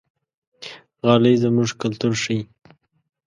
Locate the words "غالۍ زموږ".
1.05-1.69